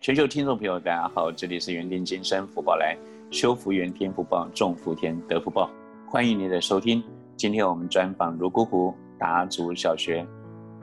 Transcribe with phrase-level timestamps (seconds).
[0.00, 2.96] 全球听众朋友，大家好，这里是园丁金山福报来
[3.30, 5.70] 修福园天福报，种福田得福报，
[6.08, 7.04] 欢迎您的收听。
[7.36, 10.26] 今天我们专访泸沽湖达祖小学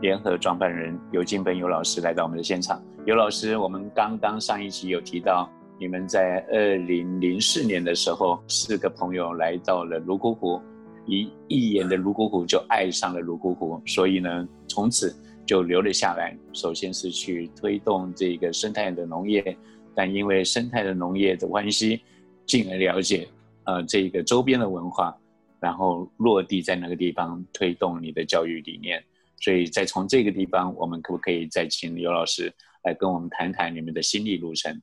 [0.01, 2.79] 联合创办人尤金本尤老师来到我们的现场。
[3.07, 5.49] 尤老师，我们刚刚上一集有提到，
[5.79, 10.61] 你们在二零零四年的时候，四个朋友来到了泸沽湖，
[11.07, 15.11] 一一眼的泸沽湖就爱上了泸沽湖，所以呢，从此。
[15.47, 16.37] 就留了下来。
[16.53, 19.57] 首先是去推动这个生态的农业，
[19.95, 22.01] 但因为生态的农业的关系，
[22.45, 23.27] 进而了解
[23.63, 25.17] 呃这个周边的文化，
[25.59, 29.03] 然后落地在那个地方推动你的教育理念。
[29.39, 34.81] 所以再从这个地方，我们可不可以再请刘老师来跟我们谈谈你们的心理路程？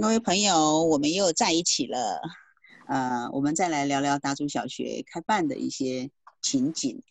[0.00, 2.22] 各位朋友，我们又在一起了。
[2.86, 7.02] 呃，我们再来聊聊达族小学开办的一些情景。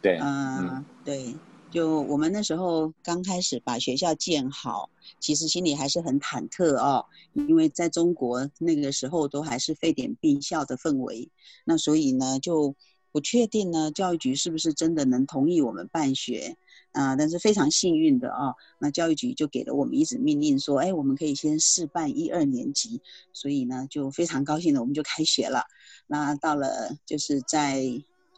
[0.00, 1.34] 对，嗯，对。
[1.70, 11.28] 就我们那时候刚开始把学校建好，其实心里还是很忐忑哦，因为在中国那个时候都还是废点并校的氛围，
[11.64, 12.74] 那所以呢就
[13.12, 16.56] 不确定呢教育局是不是真的能同意我们办学
[16.90, 17.14] 啊？
[17.14, 23.00] 但是非常幸运的啊，那教育局就给了我们一纸命令说，哎，我们可以先试办一二年级，
[23.32, 25.66] 所以呢就非常高兴的我们就开学了。
[26.08, 27.84] 那到了就是在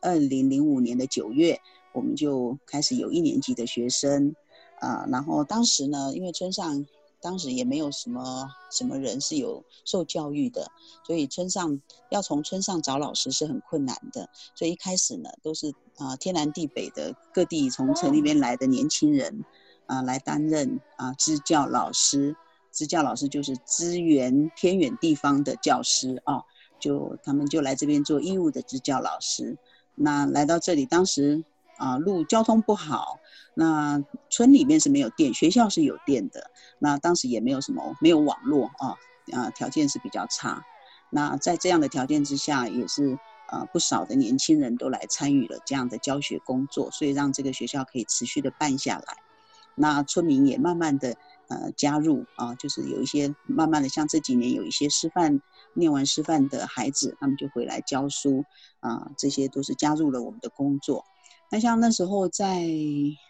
[0.03, 1.59] 二零零五年的九月。
[1.93, 4.35] 我们就开始有一年级的学生，
[4.81, 6.87] 啊，然后当时呢，因为村上
[7.21, 10.67] 当时也没有什么什么人是有受教育的，
[11.07, 19.45] 所以村上要从村上找老师是很困难的，所以一开始呢，都是啊天南地北的各地从城里边来的年轻人，
[19.87, 22.35] 啊来担任啊支教老师，
[22.73, 26.43] 支教老师就是支援偏远地方的教师啊，
[26.81, 29.57] 就他们就来这边做义务的支教老师，
[29.95, 31.45] 那来到这里当时。
[31.83, 33.19] 啊，路交通不好，
[33.55, 36.49] 那村里面是没有电，学校是有电的。
[36.79, 38.95] 那当时也没有什么，没有网络啊，
[39.33, 40.65] 啊，条件是比较差。
[41.11, 49.17] 那在这样的条件之下，也是啊，不少的年轻人都来参与了这样的教学工作，所以让这个学校可以持续的办下来。
[49.75, 51.17] 那村民也慢慢的
[51.49, 55.41] 呃加入啊，就是有一些慢慢的，像这几年有一些师范
[55.75, 58.45] 念完师范的孩子，他们就回来教书
[58.79, 61.05] 啊，这些都是加入了我们的工作。
[61.53, 62.63] 那像那时候在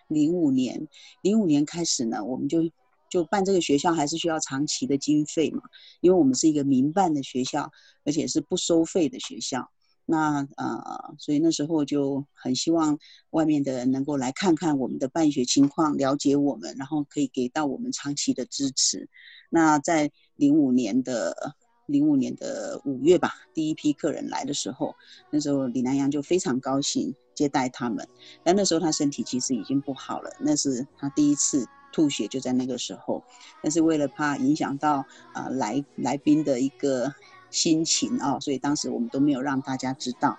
[0.07, 0.87] 零五年，
[1.23, 2.71] 零五年开始呢，我们就
[3.11, 5.61] 就办这个学校，还是需要长期的经费嘛，
[6.01, 7.69] 因为我们是一个民办的学校，
[8.05, 9.69] 而且是不收费的学校。
[10.07, 12.97] 那呃，所以那时候就很希望
[13.31, 19.09] 外面的人能够来看看我们的办学情况，了解我们，然后可以给到我们长期的支持。
[19.51, 21.57] 那在零五年的
[21.87, 24.95] 零五年的五月吧，第一批客人来的时候，
[25.33, 27.13] 那时候李南阳就非常高兴。
[27.35, 28.07] 接待他们，
[28.43, 33.23] 但那时候他身体其实已经不好了，那是他第一次吐血就在那个时候。
[33.63, 37.13] 但是为了怕影响到啊来来宾的一个
[37.51, 40.39] 心情啊，所以当时我们都没有让大家知道。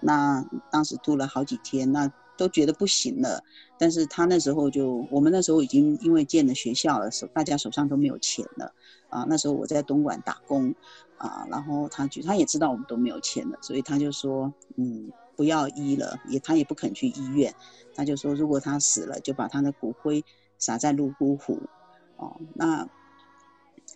[0.00, 3.42] 那当时吐了好几天，那都觉得不行了。
[3.78, 8.72] 但是他那时候就，我们那时候已经因为建了学校了，手大家手上都没有钱了
[9.08, 9.24] 啊。
[9.28, 10.74] 那时候我在东莞打工
[11.18, 15.10] 啊，然后他就他也知道我们都没有钱了，所以他就说嗯。
[15.40, 17.54] 不要医了，也他也不肯去医院，
[17.94, 20.22] 他就说如果他死了，就把他的骨灰
[20.58, 21.58] 撒在泸沽湖。
[22.16, 22.86] 哦，那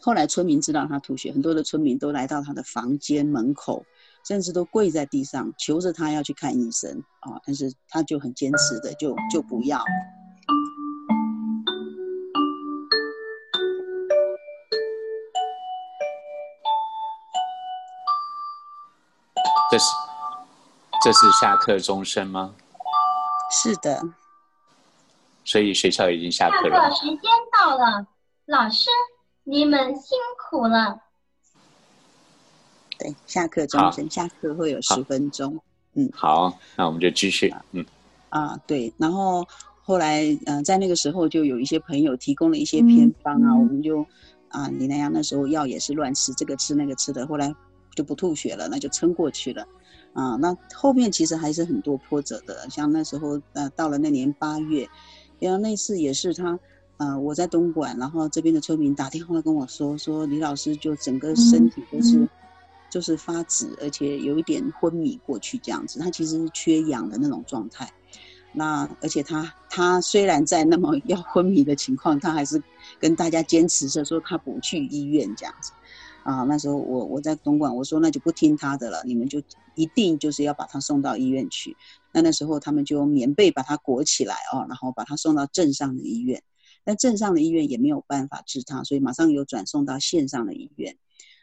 [0.00, 3.84] 后来村民知道他吐血，很多的村民都来到他的房间门口，
[4.27, 9.84] 甚至都跪在地上求着他要去看医生啊，但是他就很坚持的就就不要。
[19.71, 20.03] 这是。
[21.04, 22.54] 这是下课钟声吗？
[23.50, 24.03] 是的。
[25.44, 26.75] 所以学校已经下课了。
[26.75, 27.20] 下课时间
[27.53, 28.06] 到了，
[28.47, 28.88] 老师，
[29.42, 30.98] 你们辛苦了。
[32.98, 35.60] 对，下课钟声，下课会有十分钟。
[35.92, 37.54] 嗯，好，那我们就继续。
[37.72, 37.84] 嗯。
[38.31, 39.47] 啊，对，然后
[39.82, 44.06] 后来，嗯，在那个时候就有一些朋友提供了一些偏方啊，我们就
[44.48, 47.54] 啊，李南阳那时候药也是乱吃，这个吃那个吃的，后来
[47.95, 49.66] 就不吐血了，那就撑过去了。
[50.15, 54.89] 啊，那后面其实还是很多波折的，像那时候，呃，到了那年八月，
[55.41, 56.57] 然后那次也是他，
[56.99, 62.28] 呃，我在东莞，然后这边的村民打电话跟我说，说李老师就整个身体都是，
[62.89, 67.93] 就是发紫，而且有一点昏迷过去这样子，他其实是缺氧的那种状态，
[68.53, 72.63] 那而且他他虽然在那么要昏迷的情况，他还是
[73.01, 75.72] 跟大家坚持着说他不去医院这样子。
[76.24, 79.41] 啊，那时候我我在东莞，我说那就不听他的了，你们就
[79.76, 81.76] 一定就是要把他送到医院去。
[82.12, 86.42] 那那时候他们就用棉被把他裹起来哦，然后把他送到镇上的医院。
[86.82, 90.97] 但镇上的医院也没有办法治他，所以马上有转送到县上的医院。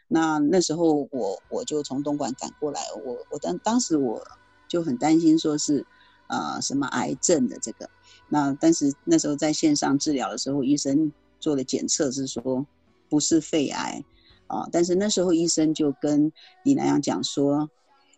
[0.08, 4.22] 那那时候我我就从东莞赶过来，我我当当时我
[4.68, 5.86] 就很担心说是，
[6.28, 7.88] 呃什么癌症的这个，
[8.28, 12.66] 那但是那时候在线上治疗的时候，医生做的检测是说
[13.08, 14.04] 不是肺癌，
[14.52, 16.30] 啊，但是那时候医生就跟
[16.62, 17.70] 李南阳讲说，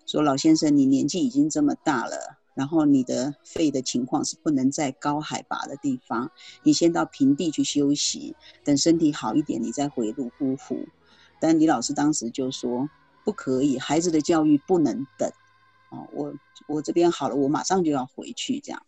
[0.05, 6.33] 说老先生你年纪已经这么大了，然后你的肺的情况是不能在高海拔的地方，
[6.65, 8.35] 你先到平地去休息，
[8.65, 10.89] 等身体好一点你再回泸沽湖。
[11.41, 12.89] 但李老师当时就说
[13.25, 15.31] 不可以，孩子的教育不能等，
[15.91, 16.35] 啊，我
[16.67, 18.83] 我这边好了，我马上就要回去，这样，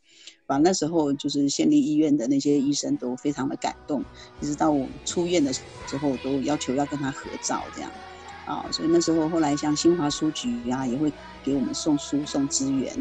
[0.46, 4.04] 把那时候就是县立医院的那些医生都非常的感动，
[4.40, 5.62] 一直到我出院的时
[6.00, 7.90] 候都要求要跟他合照，这样，
[8.46, 12.94] 啊，所以那时候后来像新华书局啊也会给我们送书送资源，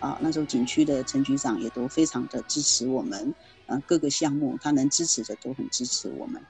[0.00, 3.34] 啊，那时候景区的陈局长也都非常的支持我们，
[3.66, 6.42] 啊，各个项目他能支持的都很支持我们，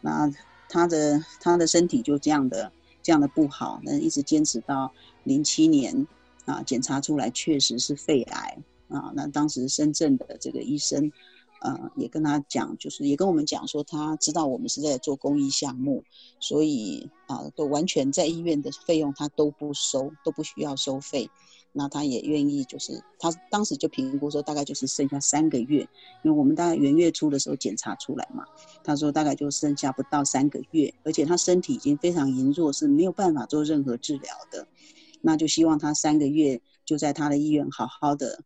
[0.00, 0.30] 那。
[0.66, 4.92] 他的他的身体就这样的这样的不好，那一直坚持到
[5.22, 6.06] 零七年
[6.46, 9.12] 啊，检查出来确实是肺癌啊。
[9.14, 11.10] 那当时深圳的这个医生，
[11.60, 16.04] 呃，也跟他讲，就是也跟我们讲说，他知道我们是在做公益项目，
[16.40, 21.30] 所以啊，都完全在医院的费用他都不收，都不需要收费。
[21.76, 25.80] 那他也愿意，就是他当时就评估说，大概就是剩下三个月，
[26.22, 28.44] 因为我们大概元月初的时候检查出来嘛，
[28.84, 34.68] 他说大概就剩下不到三个月，而且他身体已经非常羸弱，是没有办法做任何治疗的，
[35.20, 38.44] 那就希望他三个月就在他的医院好好的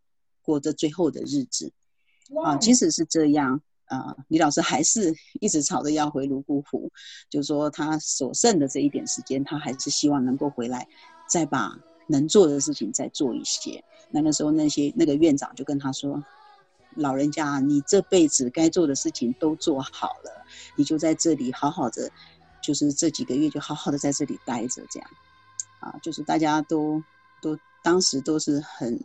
[0.48, 1.70] 过这最后的日子，
[2.42, 6.90] 啊，即使是这样，啊，李老师还是一直吵着要回泸沽湖，
[7.28, 10.88] 就说他所剩的这一点时间，他还是希望能够回来，
[11.28, 11.78] 再把。
[12.10, 13.84] 能做的事情再做一些。
[14.10, 16.24] 那那时候那些那个院长就跟他说
[16.96, 22.10] ：“老人家，你这辈子该做的事情都做好了，你就在这里好好的，
[22.62, 25.10] 就是这几个月就好好的在这里待着，这样，
[25.80, 27.04] 啊，就是大家都
[27.42, 27.54] 都
[27.84, 28.98] 当时都是很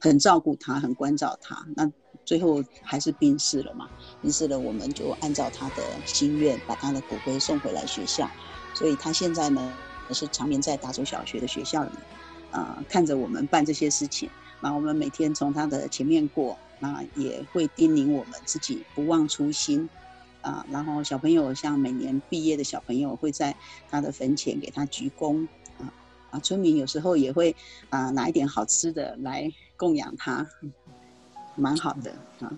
[0.00, 1.66] 很照顾他，很关照他。
[1.76, 1.90] 那
[2.24, 3.88] 最后还是病逝了嘛？
[4.22, 8.28] 病逝了，我们就按照他的心愿，把他的骨灰送回来学校。
[8.74, 9.72] 所以他现在呢，
[10.12, 11.90] 是常年在达州小学的学校里。”
[12.52, 14.28] 呃，看着我们办这些事情，
[14.60, 19.88] 那我们每天从他的前面过，那也会叮咛我们自己不忘初心，
[20.40, 23.54] 啊，然后小朋友像每年毕业的小朋友会在
[23.88, 25.46] 他的坟前给他鞠躬，
[25.78, 25.94] 啊
[26.32, 27.54] 啊，村民有时候也会
[27.88, 29.48] 啊拿一点好吃的来
[29.80, 30.46] 供养他，
[31.56, 32.52] 蛮好的啊。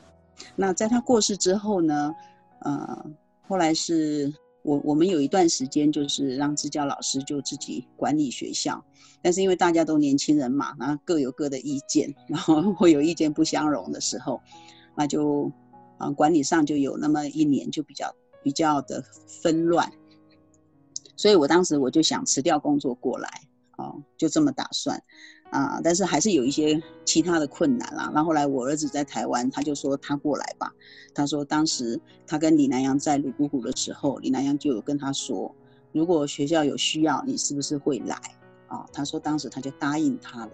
[0.56, 2.12] 那在他过世之后呢，
[2.58, 3.06] 呃，
[3.48, 4.34] 后来是。
[4.64, 8.80] 我我们有一段时间就是让支教老师就自己管理学校，
[9.20, 14.40] 但是因为大家都年轻人嘛，然后各有各的意见， 然后会有意见不相容的时候，
[14.96, 15.50] 那就
[15.98, 19.90] 啊管理上就有那么一年就比较比较的纷乱，
[21.16, 23.28] 所以我当时我就想辞掉工作过来，
[23.78, 25.02] 哦，就这么打算。
[25.52, 28.10] 啊，但是还是有一些其他的困难啦。
[28.14, 30.72] 然后后来我儿子在台湾，他就说他过来吧。
[31.14, 35.54] 他说当时他跟李南阳在泸沽湖的时候，李南阳就有跟他说，
[35.92, 38.16] 如果学校有需要，你是不是会来？
[38.66, 40.52] 啊，他说当时他就答应他了。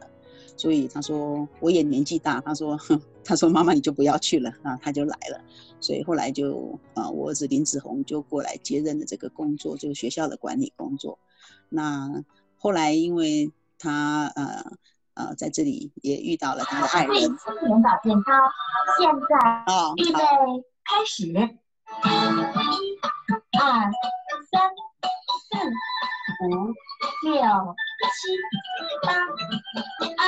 [0.56, 2.76] 所以他说我也年纪大，他说
[3.22, 5.40] 他说妈妈你就不要去了啊，他就来了。
[5.80, 11.20] 所以后来就啊，我儿子林子宏就过来接任了这个工作，这个学校的管理工作。
[11.68, 12.24] 那
[12.56, 13.52] 后来因为。
[13.78, 14.64] 他呃
[15.14, 17.12] 呃在这里也遇到了他的爱人。
[17.12, 18.30] 对，青年保健操，
[18.98, 19.34] 现在
[19.96, 20.18] 预备
[20.84, 21.36] 开始，一、
[23.58, 23.62] 二、
[24.50, 24.54] 三、
[25.48, 25.58] 四、
[26.44, 26.46] 五、
[27.24, 27.36] 六、
[28.14, 28.18] 七、
[29.02, 29.06] 八，
[30.18, 30.26] 二、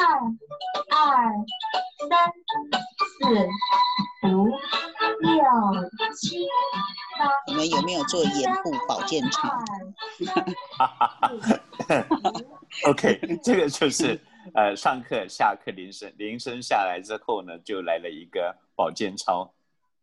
[0.91, 0.99] 二、
[2.09, 2.11] 三、
[3.19, 3.23] 四、
[4.29, 4.29] 五、
[5.21, 5.35] 六、
[6.17, 6.21] 七、
[7.19, 7.21] 八。
[7.47, 9.49] 你们有没有做眼部保健操？
[10.77, 11.31] 哈哈哈
[12.87, 14.19] OK，这个就是
[14.55, 19.53] 呃，上课下课铃声铃声下来之后呢，就来了一个保健操。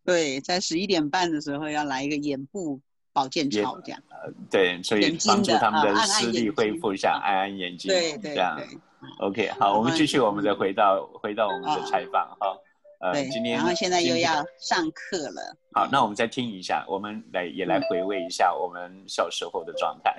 [0.06, 2.80] 对，在十一点半的时候要来一个眼部
[3.12, 4.02] 保健操，这样。
[4.10, 7.90] 呃，对，所以帮助他们的视力恢复一下，安安眼睛。
[7.90, 8.36] 对对。
[8.36, 8.62] 这样。
[9.20, 12.58] OK，好，我们继续我们再回到回到我们的采访哈。
[13.00, 15.56] 呃，今天然后现在又要上课了。
[15.72, 20.16] 好，那我们再听一下，我们来也来回味一下我们小时候的状态。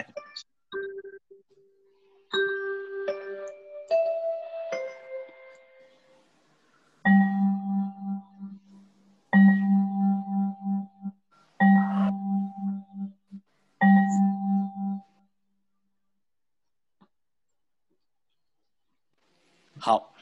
[19.80, 20.12] 好，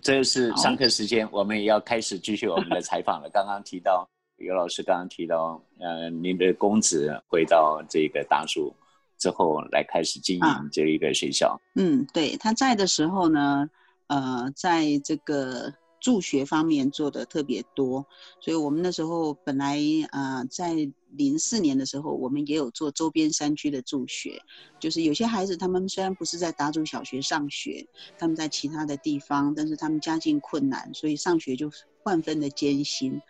[0.00, 3.28] 这是上课时间，我们也要开始继续我们的采访了。
[3.30, 8.74] 刚刚提到尤老师刚刚提到，呃，您的公子回到这个大叔
[9.18, 11.60] 之后，来开始经营这一个学校。
[11.74, 13.68] 嗯，对，他在的时候呢，
[14.06, 15.74] 呃，在这个。
[16.00, 18.06] 助学方面做的特别多，
[18.38, 19.80] 所以我们那时候本来
[20.12, 24.40] 啊，在零四年的时候，我们也有做周边山区的助学，
[24.78, 27.84] 就是有些孩子他们虽然不是在达州小学上学，
[28.16, 31.68] 他们在其他的地方，但是他们家境困难，所以上学就
[32.04, 33.20] 万分的艰辛。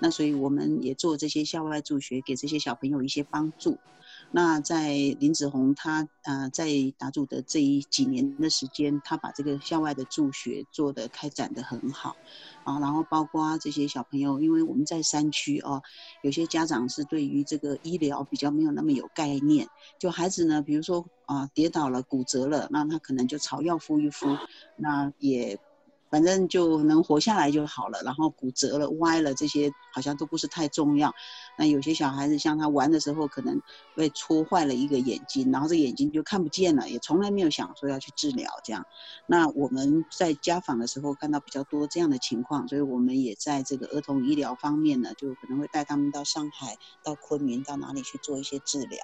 [0.00, 3.78] 那所以我们也做这些校外助学，给这些小朋友一些帮助。
[4.32, 6.68] 那在林子宏他呃在
[6.98, 12.16] 达祖的这一几年的时间，他把这个校外的助学做的开展的很好，
[12.64, 15.82] 啊，然后包括这些小朋友，因为我们在山区哦，
[16.22, 19.66] 有些家长是对于这个医疗比较没有那么有概念，
[19.98, 24.26] 就孩子呢，比如说啊跌倒了骨折了，那他可能就草药敷一敷，
[24.76, 25.58] 那也。
[26.16, 31.12] 反正就能活下来就好了，然后骨折了、歪了这些好像都不是太重要。
[31.58, 33.60] 那有些小孩子像他玩的时候可能
[33.94, 38.86] 被戳坏了一个眼睛，然后这眼睛就看不见了，也从来没有想说要去治疗这样。
[39.26, 49.00] 那我们在家访的时候看到比较多这样的情况，所以我们也在这个儿童医疗方面呢，就可能会带他们到上海、到昆明、到哪里去做一些治疗。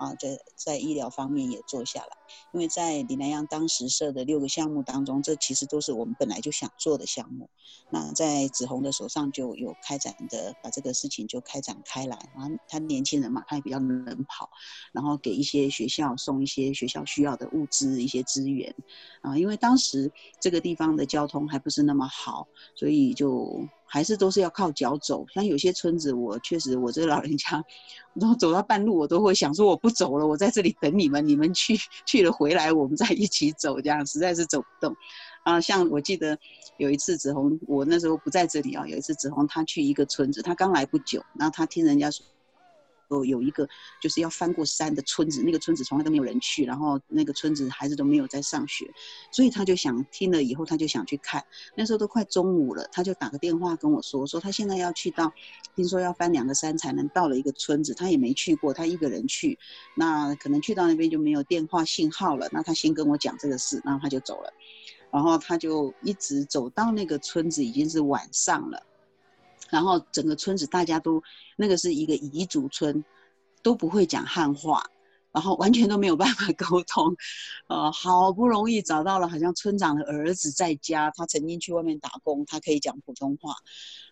[0.00, 2.16] 啊，在在医疗方面也做下来，
[2.54, 7.50] 因为在李南阳当时设的六个项目当中，这其实都是我们本来就想做的项目。
[7.90, 12.18] 那在子红的手上就有开展的，把这个事情就开展开来。
[12.34, 14.48] 然后他年轻人嘛，他也比较能跑，
[14.92, 18.74] 然后给一些学校送一些学校需要的物资、一些资源。
[19.20, 23.68] 啊，因为当时这个地方的交通还不是那么好，所以就。
[23.92, 27.60] 还是都是要靠脚走，像有些村子，我确实我这个老人家，
[28.14, 34.94] 然后走到半路，我都会想说我不走了，我在这里等你们，你们去去了回来，我们再一起走，这样实在是走不动。
[35.42, 36.38] 啊，像我记得
[36.76, 42.24] 有一次子红，我那时候不在这里啊，有一次子红他去一个村子，他刚来不久，然后他听人家说
[43.10, 43.68] 有有一个
[44.00, 48.90] 就是要翻过山的村子，那个村子从来都没有人去，然后那个村子孩子都没有在上学，
[49.32, 51.44] 所以他就想听了以后，他就想去看。
[51.76, 55.32] 那时候都快中午了，他就打个电话跟我说，说他现在要去到，
[55.74, 59.58] 听说要翻两个山才能到了一个村子，他也没去过，他一个人去，
[59.96, 62.48] 那可能去到那边就没有电话信号了。
[62.52, 64.52] 那他先跟我讲这个事，然后他就走了，
[65.10, 68.80] 然后他就一直走到那个村子，已经是晚上了。
[69.70, 71.22] 然后整个村子大家都，
[71.56, 73.04] 那个是一个彝族村，
[73.62, 74.82] 都不会讲汉话，
[75.32, 77.14] 然后完全都没有办法 沟通，
[77.68, 83.54] 呃，好不容易找到了，好像村长的儿子在家，他曾经去外面打工，他可以讲普通话，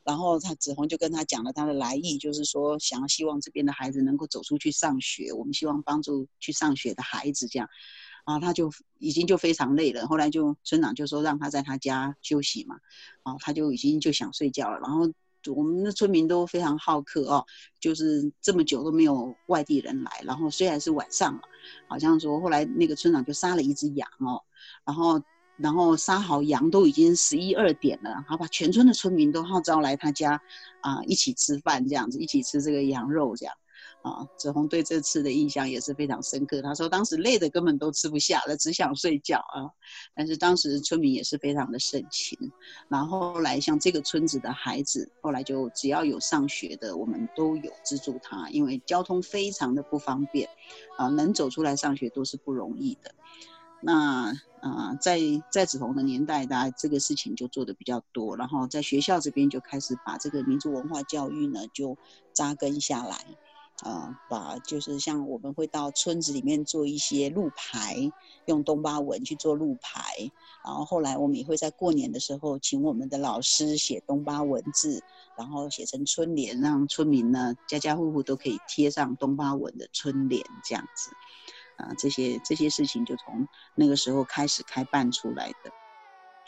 [0.05, 7.69] 然后他子红就跟他讲了他的来意，就是说想要希望这边的孩子能够走出去上学，我们希望帮助去上学的孩子这样，
[8.25, 12.77] 啊，他就已经就非常累了，后来就村长就说让他在他家休息嘛，
[13.25, 15.13] 啊，他就已经就想睡觉了，然后。
[15.51, 17.45] 我们的村民都非常好客哦，
[17.81, 20.11] 就是这么久都没有外地人来。
[20.25, 21.41] 然后虽然是晚上了，
[21.89, 24.43] 好像说后来那个村长就杀了一只羊哦，
[24.85, 25.23] 然后
[25.57, 30.41] 然后杀好羊都已经十一二点了，然后把全村的村民都号召来他家
[30.81, 33.55] 啊一起吃饭这样子，一起吃这个羊肉这样。
[34.03, 36.63] 啊，子红对这次的印象也是非常深刻。
[36.63, 39.69] 他说当时累的根本都吃不下了，只想睡觉啊。
[40.15, 42.39] 但是当时村民也是非常的盛情。
[42.89, 50.49] 然后后来像这个村子的孩子，后来就只要有上学的，我们都有资助他，因为交通非常的不方便，
[50.97, 53.13] 啊，能走出来上学都是不容易的。
[53.81, 55.21] 那啊，在
[55.53, 58.37] 在子红的年代，大家这个事情就做的比较多。
[58.37, 61.97] 然后在学校这边就开始把这个民族文化教育呢，就
[62.33, 63.25] 扎根下来。
[63.85, 67.97] 啊，把就是像我们会到村子里面做一些路牌，
[68.47, 70.01] 用东巴文去做路牌，
[70.65, 75.01] 然后后来我们也会在过年的时候请我们的老师写东巴文字，
[75.37, 81.11] 然后写成春联，让村民呢家家户户都可以贴上东巴文的春联，这样子，
[81.77, 85.71] 啊，这些这些事情就从那个时候开始开办出来的。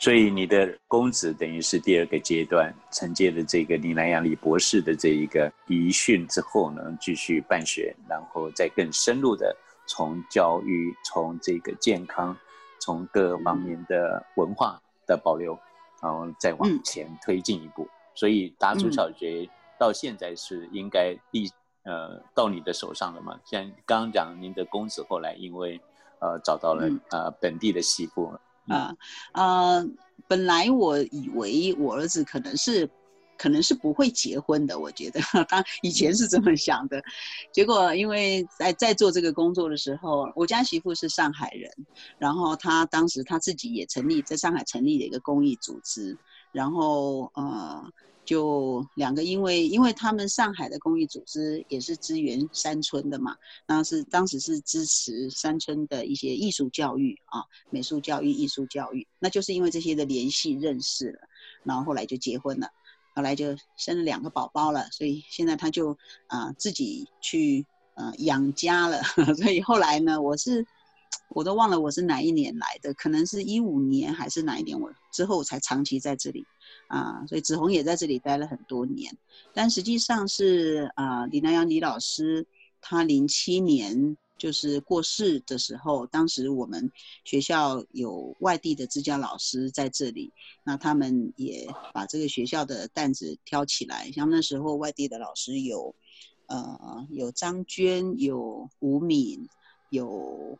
[0.01, 9.55] 所以你的公子等于是第二个阶段承接了这个李南阳李博士的这一个遗训之后呢，继续办学，然后再更深入的
[9.85, 12.35] 从教育、从这个健康、
[12.79, 15.55] 从各方面的文化的保留，
[16.01, 17.87] 然后再往前推进一步。
[18.15, 21.47] 所以达祖小学到现在是应该第
[21.83, 23.39] 呃到你的手上了嘛？
[23.45, 25.79] 像刚刚讲，您的公子后来因为
[26.17, 28.33] 呃找到了呃本地的媳妇。
[28.67, 28.95] 啊
[29.33, 29.87] 呃！
[30.27, 32.89] 本来我以为我儿子可能是，
[33.37, 34.79] 可能是不会结婚的。
[34.79, 37.03] 我觉得，当以前是这么想的。
[37.51, 41.69] 结果因为在在做这个工作的时候，我家媳妇是上海人，
[42.17, 46.17] 然后她当时她自己也成立在上海成立了一个公益组织，
[46.51, 47.91] 然后呃。
[48.23, 53.35] 就两个，因为因为他们上海的公益组织也是支援山村的嘛，
[53.67, 61.19] 那是当时是支持山村的一些艺术教育啊，美术教育、艺术教育，那就是因为这些的联系认识了，
[61.63, 62.69] 然后后来就结婚了，
[63.15, 67.65] 后来就生了两个宝宝了，所以现在他就啊自己去
[67.95, 69.01] 呃养家了，
[69.35, 70.65] 所以后来呢，我是。
[71.33, 76.45] 我都忘了我是哪一年来的，可能是一五年还是哪一年，我之后才长期在这里，
[76.87, 79.15] 啊，所以子红也在这里待了很多年，
[79.53, 82.45] 但实际上是啊，李南阳李老师
[82.81, 86.91] 他零七年就是过世的时候，当时我们
[87.23, 90.33] 学校有外地的支教老师在这里，
[90.65, 95.95] 那他们也把这个学校的担子挑起来，像那时候外地的老师有，
[96.47, 99.47] 呃，有张娟，有吴敏，
[99.89, 100.59] 有。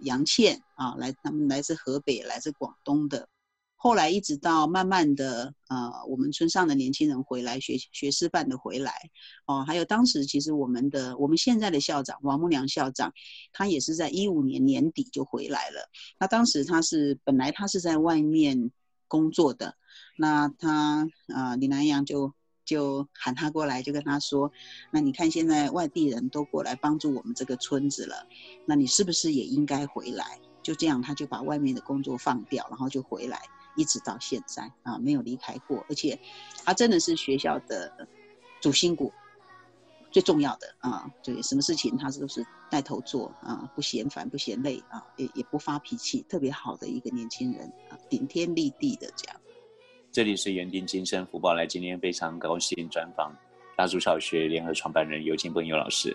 [0.00, 3.28] 杨倩啊，来，他们来自河北，来自广东的。
[3.76, 8.92] 后来一直到慢慢的，呃，我们村上的年轻人回来学学师范的回来，
[9.46, 13.12] 哦，还有当时其实我们的我们现在的校长王木良校长，
[13.52, 15.88] 他也是在一五年年底就回来了。
[16.18, 18.72] 那当时他是本来他是在外面
[19.06, 19.76] 工作的，
[20.16, 22.34] 那他啊李南阳就。
[22.68, 24.52] 就喊他过来，就跟他说
[24.92, 28.26] ：“那你看现在外地人都过来帮助我们这个村子了，
[28.66, 33.40] 那你是不是也应该回来？”就这样，他就把外面的工作放掉，然后就回来，
[33.74, 35.82] 一直到现在啊，没有离开过。
[35.88, 36.20] 而且，
[36.62, 38.06] 他真的是学校的
[38.60, 39.10] 主心骨，
[40.10, 49.37] 最重要的啊，对，什么事情他都是带头做啊，不嫌烦不嫌累啊，也也不发脾气，特别好的一个年轻人啊，顶天立地的这样。
[50.18, 53.32] 这里是园丁今生福报来，今天非常高兴专访
[53.76, 56.12] 大竹小学联合创办人尤金鹏尤老师。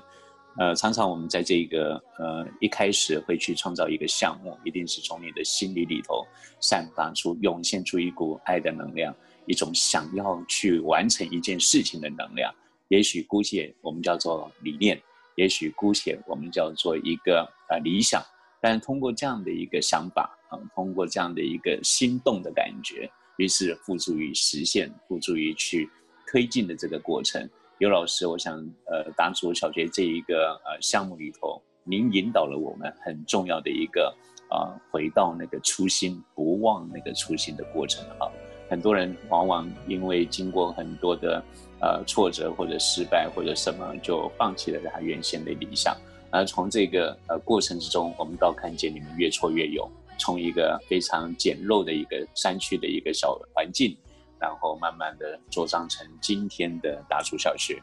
[0.57, 6.27] 呃，常常我们在这个呃一开始会去创造一个项目，一定是从你的心里里头
[6.59, 12.53] 散发出、涌现出一股爱的能量，一种想要去完成一件事情的能量。
[12.89, 15.01] 也许姑且我们叫做理念，
[15.35, 18.21] 也许姑且我们叫做一个呃理想。
[18.63, 23.11] 但通过这样的一个想法啊，通过这样的一个心动的感觉。
[23.35, 25.89] 于是，付诸于实现，付诸于去
[26.25, 27.45] 推进的这个过程。
[27.79, 34.15] 尤老师，我想，呃，达祖小学这一个呃项目里头，您引导了我们很重要的一个
[34.49, 38.31] 啊，回到那个初心，不忘那个初心的过程啊。
[38.69, 41.43] 很多人往往因为经过很多的
[41.81, 45.93] 呃挫折或者失败或者什么，就放弃了他原先的理想。
[46.33, 49.87] 而从这个呃过程之中，我们倒看见你们越挫越勇。
[50.19, 53.95] 从一个非常简陋的一个山区的一个小环境，
[54.39, 57.81] 然后慢慢的茁壮成今天的大竹小学。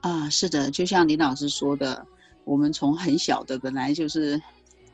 [0.00, 2.06] 啊，是的，就像林老师说的，
[2.44, 4.40] 我们从很小的本来就是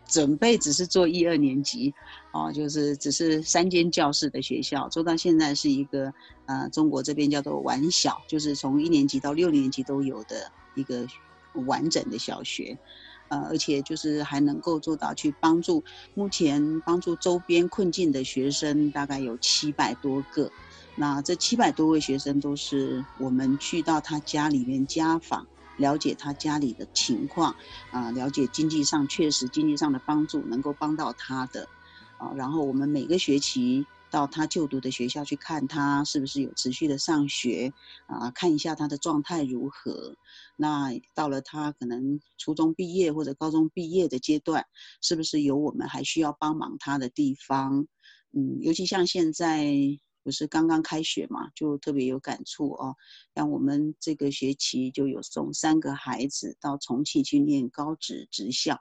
[0.08, 1.94] 准备只是做一二年级，
[2.32, 6.12] 哦，就是只是三间教室的学校，做到现在是一个
[6.46, 11.06] 呃中国这边叫做完小，就是从一年级到六年级都有的一个
[11.66, 12.78] 完整的小学。
[13.28, 15.82] 呃，而且就是还能够做到去帮助
[16.14, 20.48] 目前帮助周边困境的学生，大概有七百多个。
[20.94, 25.44] 那这七百多位学生都是我们去到他家里面家访，
[25.76, 27.56] 了解他家里的情况，
[27.90, 31.68] 啊，了解经济上确实经济上的帮助能够帮到他的，
[32.18, 33.84] 啊，然后我们每个学期。
[34.10, 37.72] 到他就读的学校去看他是不是有持续的上学
[38.06, 40.14] 啊，看一下他的状态如何。
[40.56, 44.64] 那到了他可能初中毕业或者高中毕业的阶段，
[45.02, 47.86] 是不是有我们还需要帮忙他的地方？
[48.32, 49.66] 嗯，尤其像现在
[50.22, 52.94] 不是刚刚开学嘛，就特别有感触哦。
[53.34, 58.78] 像我们这个学期就有送三个孩子到重庆去念高职职校，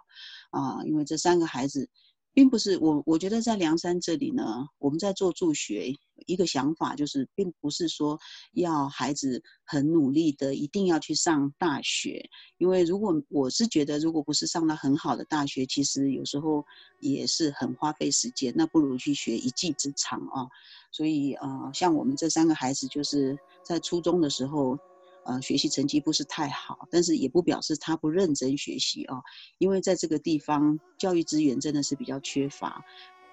[0.51, 1.89] 啊，因为这三个孩子。
[2.35, 5.95] 并不是我，我觉得在梁山这里呢，我们在做助学，
[6.25, 8.19] 一个想法就是，并不是说
[8.51, 16.65] 要孩子很努力的一定要去上大学，因为如果我是觉得，如果不是上了很好的大学，其实有时候
[16.99, 20.45] 也是很花费时间，那不如去学一技之长啊。
[20.91, 24.77] 所以呃，像我们这三个孩子，就是在初中的时候。
[25.25, 29.17] 呃，学习成绩不是太好，但是也不表示他不认真学习啊。
[29.57, 32.83] 因为在这个地方，教育资源真的是比较缺乏，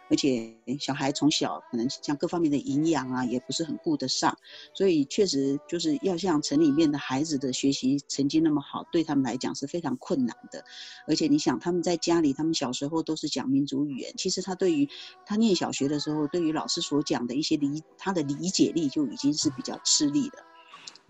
[0.09, 4.35] 而且小孩从小可能像各方面的营养啊，也不是很顾得上，
[4.75, 10.65] 所以确实就是要像城里面的孩子的学习成绩那么好，对他们来讲是非常困难的。
[11.07, 14.89] 而且你想，他们在家里，他们小时候都是讲民族语言，其实他对于
[15.27, 20.43] 他念小学的时候，对于老师所讲的一些理，他的理解力就已经是比较吃力的。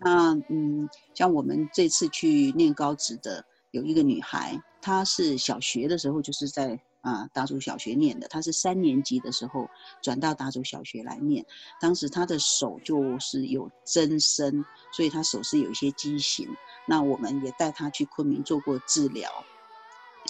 [0.05, 9.69] 那嗯，像我们这次去念高职的有一个女孩，她是小学的时候就是在啊达族小学念的，她是三年级的时候
[10.03, 11.45] 转到达族小学来念。
[11.81, 16.49] 当时她的手就是有增生，所以她手是有一些畸形。
[16.87, 19.31] 那我们也带她去昆明做过治疗。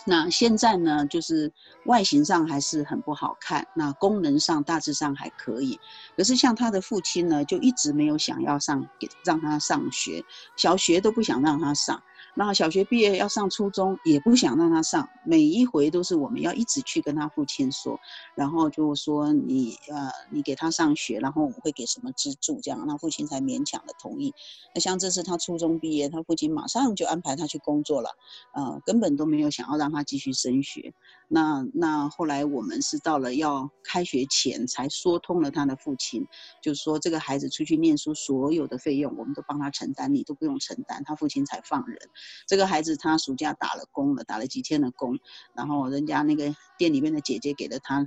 [0.05, 1.53] 那现在呢，就是
[1.85, 5.79] 外形上还是很不好看，那功能上大致上还可以。
[6.17, 10.25] 可是像他的父亲呢，就一直没有想要上给让他上学，
[10.57, 12.03] 小学都不想让他上。
[12.35, 18.01] 那小学毕业要上初中，也不想让他上，每一回都是我们要一直去跟他父亲说，
[18.35, 24.33] 然后就说你呃你给他上学，然后我们会给什么资助，这样，那父亲才勉强的同意。
[24.75, 28.11] 那像这次他初中毕业，他父亲马上就安排他去工作了，
[28.55, 30.95] 呃，根本都没有想要让他继续升学。
[31.35, 36.23] 那那后来我们是到了要开学前才说通了他的父亲，
[36.63, 41.99] 就是说这个孩子出去念书所有的费用我们都帮他承担，你都不用承担，他父亲才放人。
[42.47, 45.19] 这个孩子他暑假打了工了，打了几天的工，
[45.55, 48.07] 然后人家那个店里面的姐姐给了他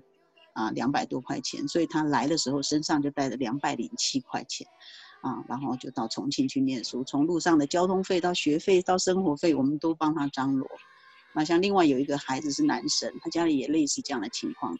[0.53, 4.67] 啊两百多块钱，所以他来的时候身上就带着两百零七块钱，
[5.23, 10.69] 啊，然后就到重庆去念书，从路上的交通费到学费到生活费，我们都帮他张罗。
[11.35, 14.73] 那像另外有一个孩子是男生，他家里也类似这样的情况。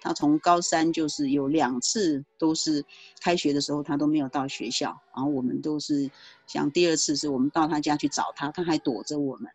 [0.00, 2.84] 他从高三就是有两次都是
[3.20, 6.10] 开学的时候他都没有到学校，然后我们都是
[6.48, 9.50] 像第二次是我们到他家去找他，他还躲着我们，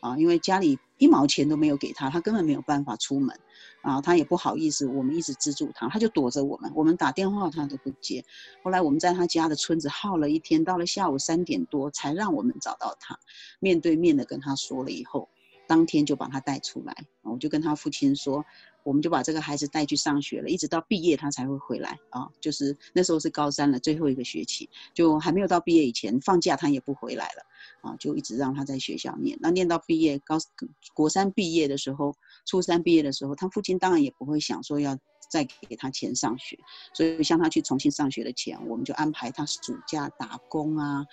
[0.00, 3.38] 啊，因为家里一毛钱都没有给他，他根本没有办法出门，
[3.82, 8.24] 啊，他也不好意思，我们一直资助他，他就躲着我们，我们打电话他都不接。
[8.64, 13.18] 后来我们在他家的村子耗了一天，到了下午三点多才让我们找到他，
[13.60, 15.28] 面对面的跟他说了以后。
[15.70, 18.44] 当天就把他带出来，我就跟他父亲说，
[18.82, 22.28] 我们就把这个孩子带去上学了，一直到毕业他才会回来啊。
[22.40, 29.38] 就是那时候是高三了，最后一个学期，就还没有到毕业以前，放假他也不回来了啊，就一直让他在学校念。
[29.40, 30.38] 那念到毕业高
[30.92, 34.98] 国三毕业的时候，初三毕业的时候，他父亲当然也不会想说要
[35.30, 36.58] 再给他钱上学，
[36.92, 41.06] 所以像他去重庆上学的钱，我们就安排他暑假打工啊。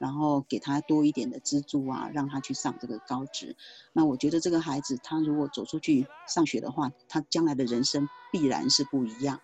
[0.00, 3.54] 然后给他多一点的资助啊，让他去上这个高职。
[3.92, 9.42] 那我觉得这个孩子，他如果走出去上学的话，他将来的人生必然是不一样。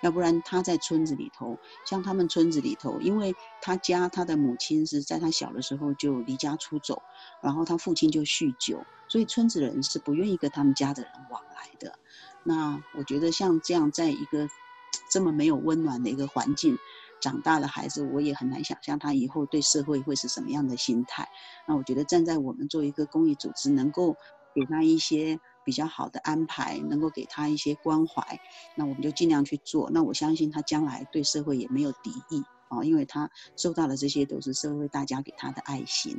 [0.00, 7.02] 要不然他在村子里头，像他们村子里头，因为他家他的母亲是在他小的时候就离家出走，
[7.42, 11.98] 然后他父亲就酗酒，所以村子人是不愿意跟他们家的人往来的。
[12.44, 14.48] 那我觉得像这样，在一个
[15.10, 16.78] 这么没有温暖的一个环境。
[17.20, 21.28] 长大的孩子，我也很难想象他以后对社会会是什么样的心态。
[21.66, 24.16] 那我觉得站在我们做一个公益组织，能够
[24.54, 28.40] 给他一些比较好的安排，能够给他一些关怀，
[28.74, 29.90] 那我们就尽量去做。
[29.90, 36.18] 那我相信他将来对社会也没有敌意啊，因为他受到的这些都是社会大家给他的爱心。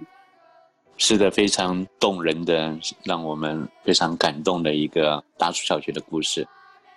[0.98, 6.46] 是的，非常动人的，让我们非常感动的一个大树小学的故事。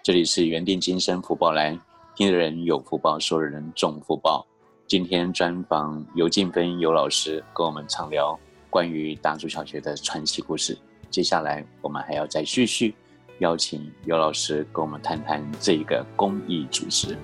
[0.03, 1.79] 这里是原定今生福报来。
[2.15, 4.47] 听的人有福报，说的人重福报。
[4.87, 10.77] 今天专访尤静芬尤老师，跟我们畅聊关于大竹小学的传奇故事。
[11.09, 12.95] 接下来我们还要再继续
[13.39, 17.17] 邀请尤老师跟我们谈谈这一个公益组织。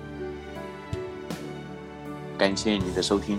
[2.35, 3.37] 感谢你的收听，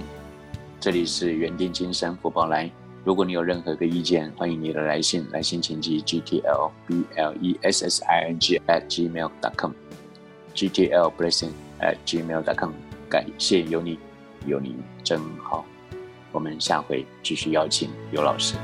[0.78, 2.70] 这里是原定今生福报来。
[3.02, 9.72] 如果你有任何的意见，欢迎你的来信，来信请寄 g t l b l e s s i n g at gmail.com。
[10.54, 12.72] Gtlblessing at gmail.com，
[13.08, 13.98] 感谢有你，
[14.46, 15.64] 有你真好。
[16.32, 18.54] 我们下回继续邀请尤老师。